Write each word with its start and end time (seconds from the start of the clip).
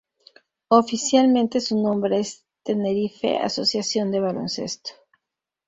Oficialmente 0.69 1.59
su 1.61 1.79
nombre 1.79 2.19
es 2.21 2.43
"Tenerife 2.63 3.37
Asociación 3.37 4.09
de 4.09 4.19
Baloncesto". 4.19 4.89